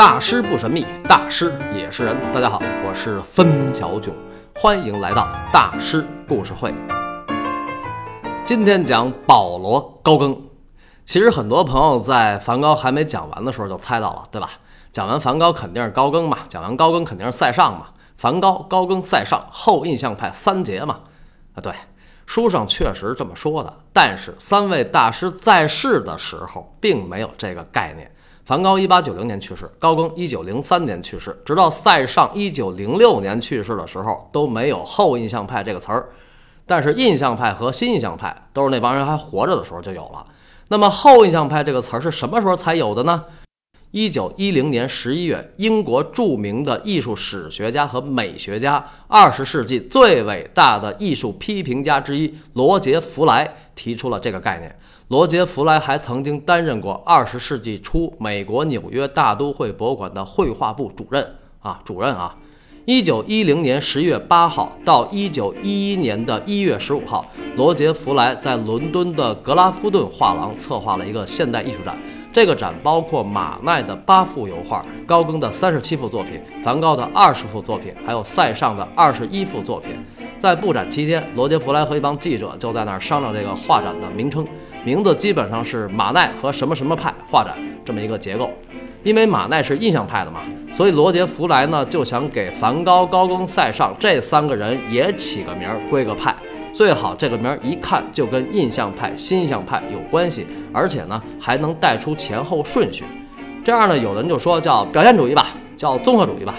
[0.00, 2.16] 大师不神秘，大师也是人。
[2.32, 4.14] 大家好，我是分桥囧，
[4.56, 6.72] 欢迎来到大师故事会。
[8.46, 10.34] 今天讲保罗高更。
[11.04, 14.48] 其实很多朋友在梵高还没讲完的时候就猜到了，对吧？
[14.90, 17.88] 讲完梵高肯定是高更嘛，讲完高更肯定是塞尚嘛。
[18.16, 21.00] 梵高、高更、塞尚，后印象派三杰嘛。
[21.54, 21.74] 啊，对，
[22.24, 23.70] 书上确实这么说的。
[23.92, 28.10] 但是三位大师在世的时候并没有这个概念。
[28.44, 36.08] 梵高一八九零年去世，高更一九零三年去世，直到塞尚一九零六年去世的时候都没有后印象派这个词儿。
[36.66, 40.24] 但是印象派和新印象派都是那帮人还活着的时候就有了。
[40.68, 43.24] 那么后印象派这个词儿是什么时候才有的呢？
[43.92, 54.72] 一九一零年十一月，英国著名的艺术史学家和美学家，二十世纪最伟大的艺术批评家之一罗杰·弗莱提出了这个概念。
[55.08, 61.26] 罗杰·弗莱还曾经担任过二十世纪初美国纽约大都会博物馆的绘画部主任
[61.58, 62.36] 啊，主任啊。
[62.86, 71.98] 一九一零年十月八号到一九一一年的一月十五号，罗杰·弗莱在伦敦的格拉夫顿画廊策划了一个现代艺术展。
[72.32, 79.90] 这个展包括马奈的八幅油画、高更的三十七幅作品、梵高的二十幅作品，还有塞尚的二十一幅作品。
[80.38, 84.46] 在布展期间，罗杰·弗莱和一帮记者就在那儿商量这个画展的名称。
[84.84, 88.48] 名字基本上是马奈和什么什么派画展这么一个结构，
[89.02, 90.40] 因为马奈是印象派的嘛，
[90.72, 96.34] 所以罗杰·弗莱呢就想给梵高、高更、塞尚这三个人也起个名，归个派，
[96.72, 103.04] 最好这个名儿一看就跟印象派、新印象派有关系，而且呢还能带出前后顺序。
[103.64, 106.54] 这样呢，有的人就说叫表现主义吧，叫综合主义吧。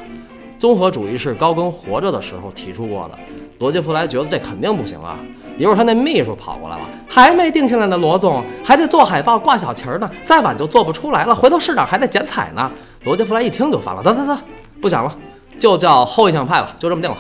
[0.60, 3.18] 综合主义是高更活着的时候提出过的，
[3.58, 5.18] 罗杰·弗莱觉得这肯定不行啊。
[5.58, 11.34] 一会儿他那秘书跑过来了，还没定下来呢，罗总还得做海报挂小旗儿呢，再晚就做不出来了。
[11.34, 12.72] 回头市长还得剪彩呢。
[13.04, 14.38] 罗杰·弗莱一听就烦了，得得得，
[14.80, 15.18] 不想了，
[15.58, 17.18] 就叫后印象派吧，就这么定了。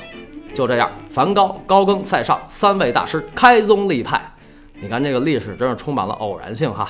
[0.53, 4.33] 就这样，梵高、高更、塞尚三位大师开宗立派。
[4.81, 6.89] 你看这个历史真是充满了偶然性哈。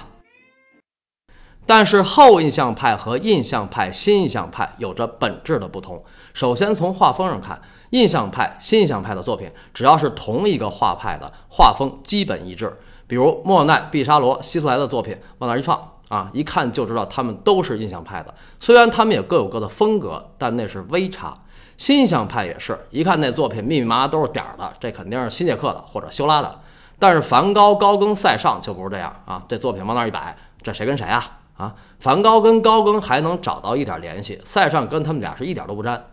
[1.66, 6.04] 但是后印象派和印象派、新印象派有着本质的不同。
[6.34, 7.62] 首先从画风上看。
[7.92, 12.74] 印象派、新印象派的作品，只要是同一个画派的画风，基本一致。
[13.06, 18.34] 比如莫奈、毕沙罗、希斯莱的作品，往那一放啊，一看就知道他们都是印象派的。
[18.62, 21.38] 虽然他们也各有各的风格，但那是微差。
[21.82, 26.60] 新象派也是一看那作品密密麻麻都是点儿的，这肯定是新杰克的或者修拉的。
[27.00, 31.40] 但是梵高、高更、塞尚就不是这样啊，这作品往那一摆，这谁跟谁啊？
[31.58, 36.06] 啊，梵高跟高更还能找到一点联系，塞尚跟他们俩是一点都不沾。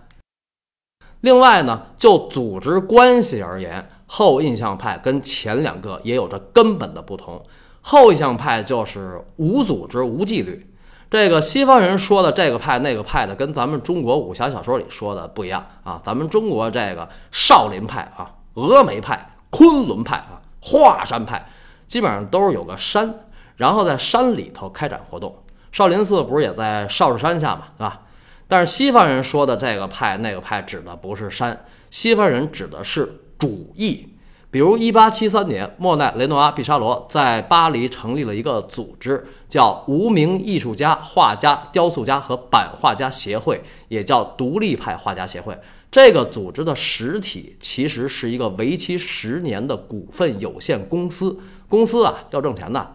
[1.20, 7.44] 另外呢，就组织关系而言，后印象派跟前两个也有着根本的不同。
[7.82, 10.66] 后印象派就是无组织、无纪律。
[11.10, 16.00] 这个西方人说的这个派那个派的，跟咱们中国武侠小说里说的不一样啊。
[16.04, 21.48] 咱们中国这个少林派啊、峨眉派、昆仑派啊、华山派，
[21.86, 23.14] 基本上都是有个山，
[23.56, 25.34] 然后在山里头开展活动。
[25.72, 28.02] 少林寺不是也在少室山下嘛，对吧？
[28.46, 31.58] 但是西方人说的这个派那个派指的不是山，
[31.90, 34.14] 西方人指的是主义。
[34.50, 45.58] 比如1873年，莫奈、雷诺阿、毕沙罗在巴黎成立了一个组织，叫无名艺术家、画家、雕塑家和版画家协会，也叫独立派画家协会。
[45.90, 51.38] 这个组织的实体其实是一个为期十年的股份有限公司，
[51.68, 52.94] 公司啊要挣钱的。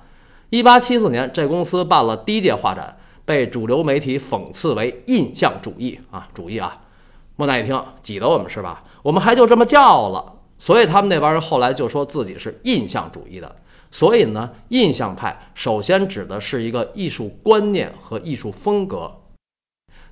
[0.51, 2.97] 1874年，这公司办了第一届画展。
[3.25, 6.77] 被主流媒体讽刺为印象主义啊，主义啊！
[7.37, 8.83] 莫奈一听，挤得我们是吧？
[9.01, 13.53] 我们还就这么叫了，所以他们那帮人后来就说自己是印象主义的。
[13.91, 19.11] 所以呢，印象派首先指的是一个艺术观念和艺术风格。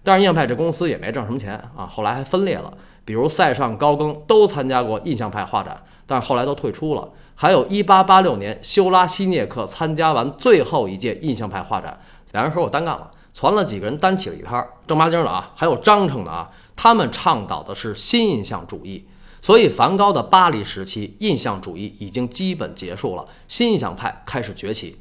[0.03, 2.73] 但是印象派这公司也没挣什么钱啊，后来还分裂了。
[3.05, 7.09] 比如塞尚、高更都参加过印象派画展，但是后来都退出了。
[7.33, 11.97] 还有一八八六年，修拉西涅克参加完最后一届印象派画展。
[12.33, 16.51] 两人说我单干了，攒了几个人单起了一摊儿，正八经的啊，还有章程的啊。
[16.75, 19.07] 他们倡导的是新印象主义，
[19.41, 24.97] 所以梵高的巴黎时期印象主义已经基本结束了，新印象派开始崛起。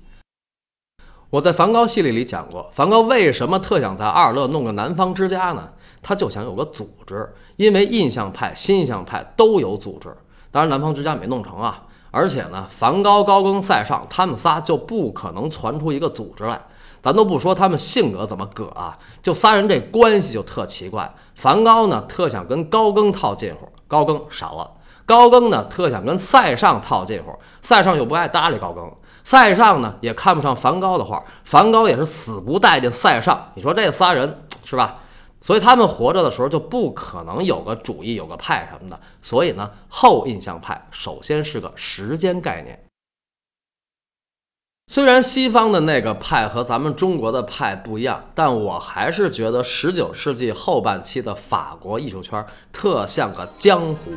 [1.29, 5.71] 我在梵高系列里讲过，梵高为什么特想在阿尔勒弄个南方之家呢？
[6.03, 10.09] 他就想有个组织，因为印象派、新印象派都有组织，
[10.51, 11.87] 当然南方之家没弄成啊。
[12.11, 16.61] 而且呢，梵高、高更、塞尚他们仨就不可能传出一个组织来。
[17.03, 21.11] 咱都不说他们性格怎么葛啊，就仨人这关系就特奇怪。
[21.35, 24.71] 梵高呢，特想跟高更套近乎，高更闪了；
[25.07, 28.91] 高更呢，特想跟塞尚套近乎，塞尚又不爱搭理高更。
[29.23, 33.49] 塞尚呢，也看不上梵高的画，梵高也是死不待见塞尚。
[33.55, 34.99] 你说这仨人是吧？
[35.41, 39.01] 所以他们活着的时候就不可能有个主义、有个派什么的。
[39.23, 42.85] 所以呢，后印象派首先是个时间概念。
[44.93, 54.11] 虽然西方的那个派和咱们中国的派不一样，但我还是觉得十九世纪后半期的法国艺术圈特像个江湖，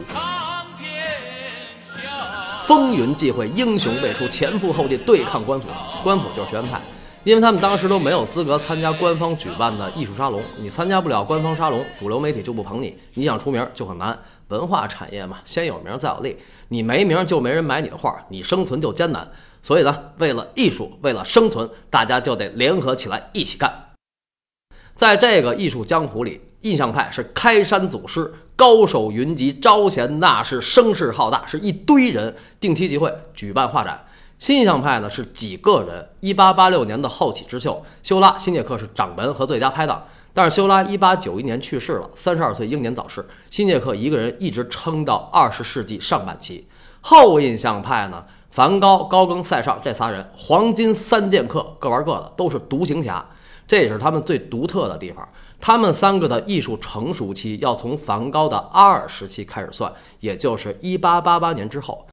[2.65, 5.69] 风云际会，英雄辈出，前赴后继对抗官府。
[6.03, 6.81] 官府就是学院派，
[7.23, 14.17] 因为他们当时都没有资格参加官方举办的艺术沙龙，你参加不了官方沙龙，主流媒体就不捧你，你想出名就很难。
[14.49, 16.37] 文化产业嘛，先有名再有利，
[16.67, 19.25] 你没名就没人买你的画，你生存就艰难。
[19.61, 23.73] 所以呢，为了艺术，为了生存，大家就得联合起来一起干。
[24.93, 34.05] 在这个艺术江湖里，印象派是开山祖师，高手云集，招贤纳士，声势浩大，是一堆人定期集会举办画展。
[34.43, 36.05] 新印象派呢是几个人。
[36.19, 40.05] 一八八六年的后起之秀修拉，新涅克是掌门和最佳拍档。
[40.33, 43.25] 但是修拉一八九一年去世了，三十二岁英年早逝。
[43.49, 46.67] 新涅克一个人一直撑到二十世纪上半期。
[46.99, 48.21] 后印象派呢？
[48.49, 53.25] 梵高、高更、塞尚这仨人，黄金三剑客，各玩各的，都是独行侠，
[53.65, 55.25] 这也是他们最独特的地方。
[55.61, 59.89] 他们三个的艺术成熟期要从梵高的阿尔时期开始算，
[60.19, 62.05] 也就是一八八八年之后。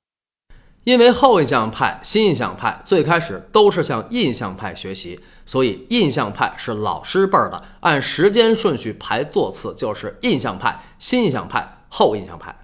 [0.85, 12.57] 因为后印象派、新印象派最开始都是向印象派学习，所以印象派是老师辈儿的，按时间顺序排座次就是印象派、新印象派、后印象派。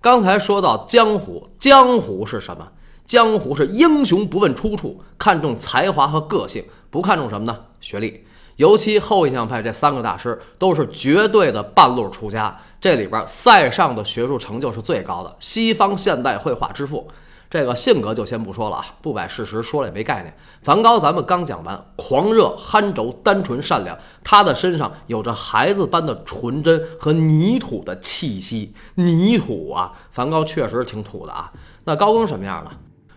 [0.00, 2.72] 刚才说到江湖，江湖是什么？
[3.06, 7.64] 江湖是英雄不问出处，看重才华和个性，不看重什么呢？
[7.80, 8.24] 学历。
[8.56, 17.08] 尤其后印象派这三个大师都是绝对的半路出家，这里边塞尚的学术成就是最高的，西方现代绘画之父。
[17.48, 20.36] 这个性格就先不说了啊，不摆事实说了也没概念。
[20.60, 28.74] 梵高咱们刚讲完，狂热、憨轴、单纯、善良，他的身上有着孩子般的纯真和泥土的气息。
[28.96, 31.50] 泥土啊，梵高确实挺土的啊。
[31.84, 32.70] 那高更什么样呢？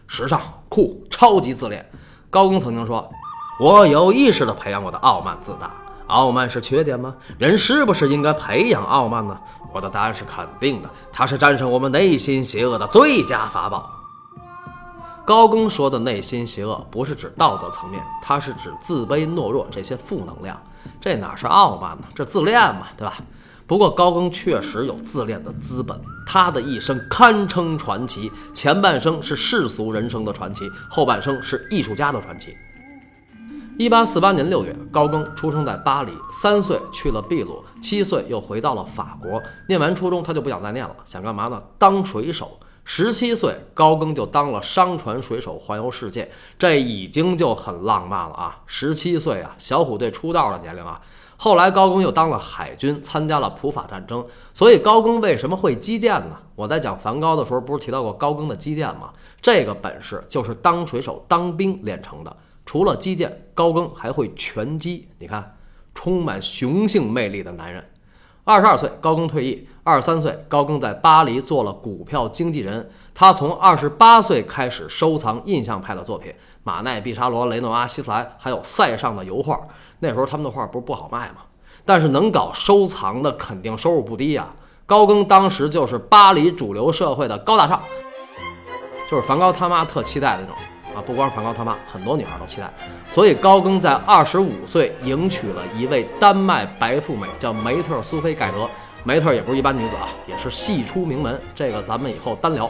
[0.08, 1.86] 时尚、酷、超级自恋。
[2.30, 3.12] 高更曾经说
[3.60, 5.70] ：“我有意识地培养我的傲慢自大。
[6.08, 7.16] 傲慢是缺点吗？
[7.38, 9.38] 人是不是应该培养傲慢呢？
[9.74, 10.90] 我的答案是肯定的。
[11.12, 13.92] 它是战胜我们内心邪恶的最佳法宝。”
[15.26, 20.58] 高更说的内心邪恶，不是指道德层面，它是指自卑、懦弱这些负能量。
[21.02, 22.08] 这哪是傲慢呢？
[22.16, 23.18] 这自恋嘛，对吧？
[23.68, 28.32] 不过高更确实有自恋的资本，他的一生堪称传奇。
[28.54, 32.56] 前半生是世俗人生的传奇，后半生是艺术家的传奇。
[33.80, 39.40] 一八四八年六月，高更出生在巴黎，三岁去了秘鲁，七岁又回到了法国。
[39.68, 41.62] 念完初中，他就不想再念了，想干嘛呢？
[41.78, 42.58] 当水手。
[42.84, 48.62] 十七岁，高更就当了商船水手，环游世界，这已经就很浪漫了啊！
[48.66, 51.00] 十七岁啊，小虎队出道的年龄啊。
[51.36, 54.26] 后来高更又当了海军，参加了普法战争。
[54.54, 56.38] 所以高更为什么会击剑呢？
[56.56, 59.12] 我在讲梵高的时候，不是提到过高更的击剑吗？
[59.40, 62.36] 这个本事就是当水手、当兵练成的。
[62.68, 65.08] 除了击剑，高更还会拳击。
[65.18, 65.56] 你看，
[65.96, 67.84] 充满雄性魅力的男人。
[68.44, 69.68] 二十二岁，高更退役。
[69.84, 72.92] 二十三岁，高更在巴黎做了股票经纪人。
[73.16, 76.34] 他从二十八岁开始收藏印象派的作品，
[76.64, 79.60] 马奈、毕沙罗、雷诺阿、希斯莱，还有塞尚的油画。
[80.00, 81.38] 那时候他们的画不是不好卖吗？
[81.86, 84.50] 但是能搞收藏的，肯定收入不低呀。
[84.86, 87.82] 高更当时就是巴黎主流社会的高大上，
[89.10, 90.58] 就是梵高他妈特期待的那种。
[90.98, 92.68] 啊，不光梵高他妈，很多女孩都期待。
[93.08, 98.68] 所以高更在二十五岁迎娶了一位丹麦白富美，叫梅特苏菲盖德。
[99.04, 101.40] 梅特也不是一般女子啊，也是系出名门。
[101.54, 102.70] 这个咱们以后单聊。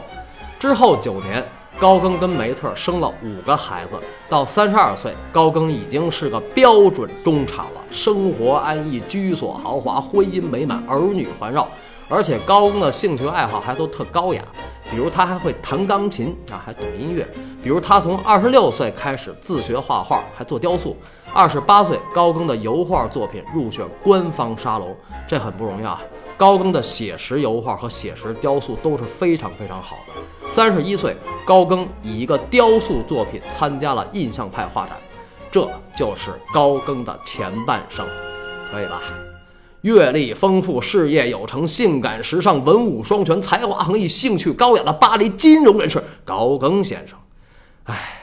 [0.60, 1.42] 之后九年，
[1.80, 3.96] 高更跟梅特生了五个孩子。
[4.28, 11.66] 到三十二岁，高更已经是个标准中产了，生活安逸，居所豪华，婚姻美满，儿女环绕。
[12.08, 14.42] 而且高更的兴趣爱好还都特高雅，
[14.90, 17.28] 比如他还会弹钢琴啊，还懂音乐。
[17.62, 20.96] 比如他从二十六岁开始自学画画，还做雕塑。
[21.34, 24.96] 二十八岁，高更的油画作品入选官方沙龙，
[25.26, 26.00] 这很不容易啊。
[26.38, 30.48] 高更的写实油画和写实雕塑都是非常非常好的。
[30.48, 34.96] 三十一岁，高更以一个雕塑作品参加了印象派画展，
[35.50, 38.06] 这就是高更的前半生，
[38.72, 39.02] 可以吧？
[39.82, 47.18] 阅历丰富，事业有成，性感时尚，文武双全，才华横溢，兴趣高雅的巴黎金融人士高更先生。
[47.84, 48.20] 唉，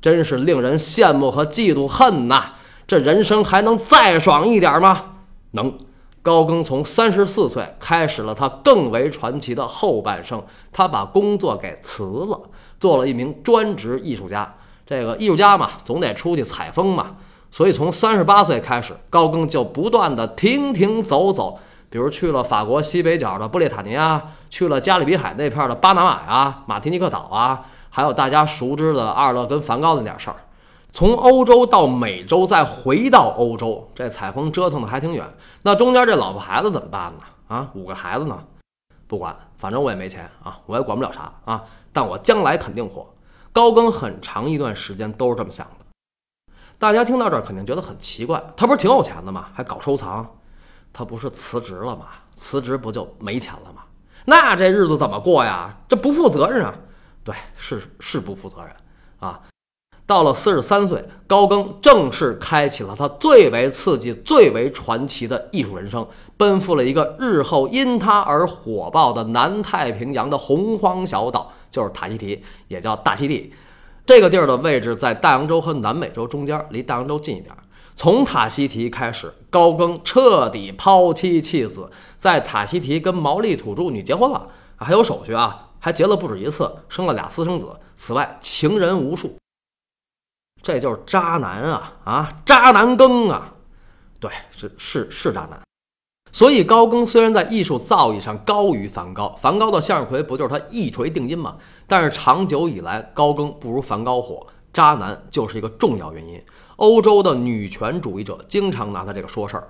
[0.00, 2.54] 真是令人羡慕和嫉妒恨呐！
[2.86, 5.06] 这人生还能再爽一点吗？
[5.52, 5.76] 能。
[6.22, 12.38] 高更从三十四岁开始了他更为传奇的后半生，他把工作给辞了，
[12.78, 14.54] 做了一名专职艺术家。
[14.84, 17.16] 这个艺术家嘛，总得出去采风嘛。
[17.52, 30.36] 所以从三十八岁开始，高更就不断的停停走走，比如去了法国西北角的布列塔尼亚，去了加勒比海那片的巴拿马呀、马提尼克岛啊，还有大家熟知的阿尔勒跟梵高的那点事儿。
[30.92, 35.24] 从欧洲到美洲，再回到欧洲，这采风折腾的还挺远。
[35.62, 37.24] 那中间这老婆孩子怎么办呢？
[37.46, 38.38] 啊，五个孩子呢？
[39.06, 41.64] 不管，反正我也没钱啊，我也管不了啥啊。
[41.92, 43.06] 但我将来肯定火。
[43.52, 45.79] 高更很长一段时间都是这么想的。
[46.80, 49.48] 大家听到这儿肯定觉得很奇怪，他不是挺有钱的吗？
[49.52, 50.26] 还搞收藏？
[50.94, 52.06] 他不是辞职了吗？
[52.36, 53.82] 辞职不就没钱了吗？
[54.24, 55.76] 那这日子怎么过呀？
[55.90, 56.74] 这不负责任啊！
[57.22, 58.74] 对，是是不负责任
[59.18, 59.42] 啊。
[60.06, 66.08] 到了四十三岁，高更正式开启了他最为刺激、最为传奇的艺术人生，
[66.38, 73.52] 奔赴了一个日后因他而火爆的南太平洋的洪荒小岛，就是塔希提，也叫大溪地。
[74.10, 77.54] 这个地儿的位置在大洋洲和南美洲中间，离大洋洲近一点。
[77.94, 81.88] 从塔希提开始，高更彻底抛妻弃子，
[82.18, 87.76] 在塔希提跟毛利土著女结婚了，还有手续啊，还结了不止一次，生了俩私生子。
[87.94, 89.36] 此外，情人无数。
[90.60, 93.54] 这就是渣男啊啊，渣男更啊，
[94.18, 95.60] 对，是是是渣男。
[96.32, 101.56] 所以高更虽然在艺术造诣上高于梵高，梵高的向日葵不就是他一锤定音吗？
[101.86, 106.40] 但是长久以来，高更不如梵高火，渣男就是一个重要原因。
[106.76, 109.68] 欧洲的女权主义者经常拿他这个说事儿。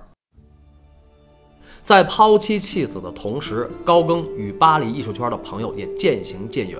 [1.81, 6.79] 在抛妻弃子的同时，高更与巴黎艺术圈的朋友也渐行渐远。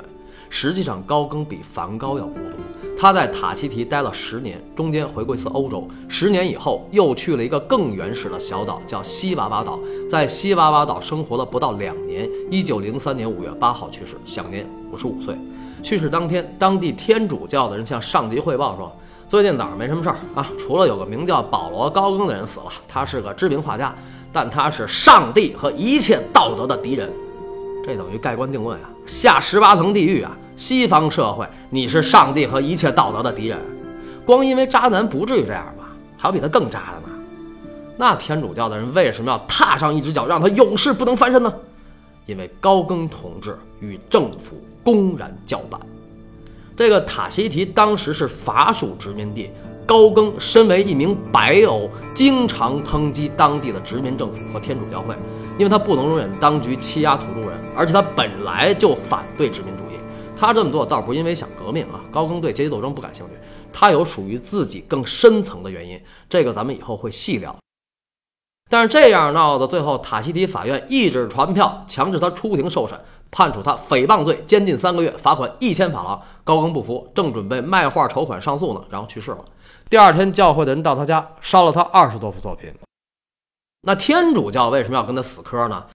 [0.53, 2.57] 实际上，高更比梵高要孤独。
[2.99, 5.87] 他在塔希提待了十年，中间回过一次欧洲。
[6.09, 9.79] 十年以后，又去了一个更原始的小岛，叫西娃娃岛。
[10.09, 12.29] 在西娃娃岛生活了不到两年。
[12.51, 15.33] 一九零三年五月八号去世，享年五十五岁。
[15.81, 18.93] 去世当天，当地天主教的人向上级汇报说，
[19.29, 23.95] 最近早上没什么事儿啊，除了有个名叫保罗·高更的人死了，他是个知名画家，
[24.33, 27.09] 但他是上帝和一切道德的敌人。
[27.83, 28.90] 这等于盖棺定论啊！
[29.05, 30.31] 下十八层地狱啊！
[30.55, 33.57] 西方社会，你是上帝和一切道德的敌人。
[34.25, 35.85] 光因为渣男不至于这样吧？
[36.17, 37.13] 还有比他更渣的呢？
[37.97, 41.51] 那天主教的人为什么要踏上一只脚，让他永世不能翻身呢？
[42.27, 45.79] 因为高更同志与政府公然叫板。
[46.77, 49.49] 这个塔希提当时是法属殖民地，
[49.85, 55.15] 高更身为一名白欧，经常抨击当地的殖民政府和天主教会。
[55.57, 57.50] 因为他不能容忍当局欺压土著人，
[57.81, 59.99] 而且他本来就反对殖民主义。
[60.35, 63.31] 他这么做倒不是因为想革命啊，高更对阶级斗争不感兴趣，
[63.73, 67.55] 他有属于自己更深层的原因，这个咱们以后会细聊。
[68.69, 72.99] 但是这样闹的，最后塔希提法院一纸传票，强制他出庭受审，
[73.31, 76.21] 判处他诽谤罪，监禁三个月，罚款一千法郎。
[76.43, 79.43] 高更不服，正准备卖画筹款上诉呢，然后去世了。
[79.89, 82.71] 第二天，教会的人到他家，烧了他二十多幅作品。
[83.81, 85.87] 那天主教为什么要跟他死磕呢？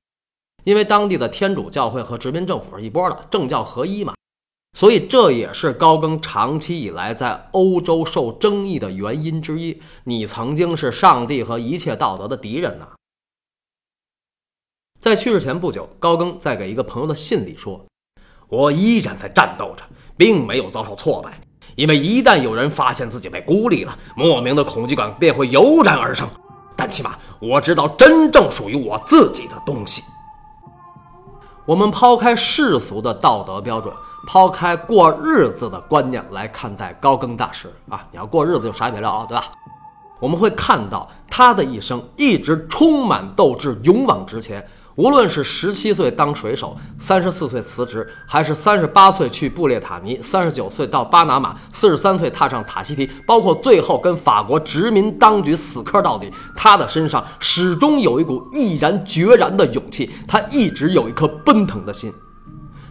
[0.66, 4.12] 因为当地的天主教会和殖民政府是一波的，政教合一嘛。
[4.76, 9.80] 所以这也是高更长期以来在欧洲受争议的原因之一。
[10.02, 12.88] 你曾经是上帝和一切道德的敌人呐。
[14.98, 17.86] 在去世前不久，高更在给一个朋友的信里说
[18.50, 19.84] ：“我依然在战斗着，
[20.16, 21.40] 并没有遭受挫败，
[21.76, 26.28] 因为一旦有人发现自己被孤立了，莫名的恐惧感便会油然而生。”
[26.76, 30.02] 但起码我知道真正属于我自己的东西。
[31.66, 33.92] 我们抛开世俗的道德标准，
[34.28, 38.06] 抛开过日子的观念来看待高更大师啊！
[38.12, 39.46] 你要过日子就啥也别聊了，对吧？
[40.20, 44.64] 我们会看到他的一生一直充满斗志，勇往直前。
[44.96, 62.10] 无论是十七岁当水手，三十四岁辞职，还是三十八岁去布列塔尼，三十九岁到巴拿马，四十三岁踏上塔希提，包括最后跟法国殖民当局死磕到底，他的身上始终有一股毅然决然的勇气，他一直有一颗奔腾的心。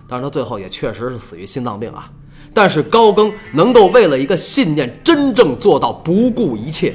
[0.07, 2.07] 当然，他最后也确实是死于心脏病啊。
[2.53, 6.93] 但是高更能够为了一个信念真正做到不顾一切，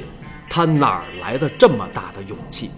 [0.49, 2.71] 他哪来的这么大的勇气？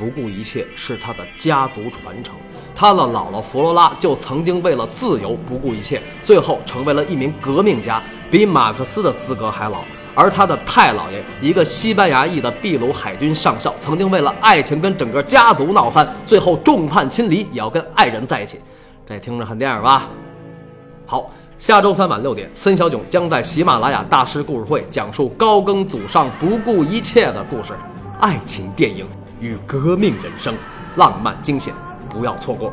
[0.00, 2.34] 不顾一切是他的家族传承，
[2.74, 9.80] 他的姥姥弗罗拉就曾经为了自由不顾一切，最后成为了一名革命家，比马克思的资格还老。
[10.14, 18.58] 而他的太姥爷，一个西班牙裔的秘鲁海军上校，曾经为了爱情跟整个家族闹翻，最后众叛亲离，也要跟爱人在一起。
[19.06, 20.08] 这听着很电影吧？
[21.04, 27.74] 好，下周三晚六点，森小囧将在喜马拉雅大师故事会讲述高更祖上不顾一切的故事，
[28.18, 29.06] 爱情电影。
[29.40, 30.54] 与革命人生，
[30.96, 31.74] 浪漫惊险，
[32.08, 32.72] 不要错过。